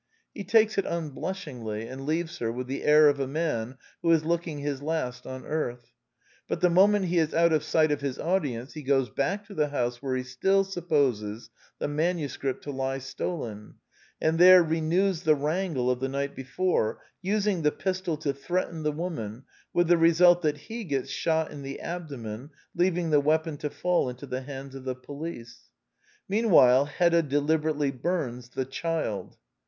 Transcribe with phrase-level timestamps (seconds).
[0.33, 4.25] He takes it unblushingly, and leaves her with the air of a man who is
[4.25, 5.91] looking his last on earth.
[6.47, 9.53] But the moment he is out of sight of his audience, he goes back to
[9.53, 13.75] the house where he still supposes the manuscript to lie stolen,
[14.19, 18.91] and there renews the wrangle of the night before, using the pistol to threaten the
[18.91, 23.69] woman, with the result that he gets shot in the abdomen, leaving the weapon to
[23.69, 25.69] fall into the hands of the police.
[26.27, 29.37] Meanwhile Hedda deliberately bums" the child."